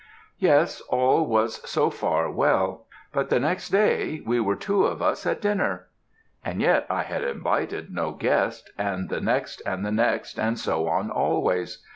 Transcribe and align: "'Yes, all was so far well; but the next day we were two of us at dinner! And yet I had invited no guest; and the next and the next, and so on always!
"'Yes, 0.39 0.81
all 0.89 1.27
was 1.27 1.57
so 1.69 1.91
far 1.91 2.27
well; 2.27 2.87
but 3.13 3.29
the 3.29 3.39
next 3.39 3.69
day 3.69 4.23
we 4.25 4.39
were 4.39 4.55
two 4.55 4.83
of 4.83 4.99
us 4.99 5.27
at 5.27 5.41
dinner! 5.43 5.89
And 6.43 6.59
yet 6.59 6.87
I 6.89 7.03
had 7.03 7.23
invited 7.23 7.93
no 7.93 8.11
guest; 8.13 8.71
and 8.79 9.09
the 9.09 9.21
next 9.21 9.61
and 9.63 9.85
the 9.85 9.91
next, 9.91 10.39
and 10.39 10.57
so 10.57 10.87
on 10.87 11.11
always! 11.11 11.83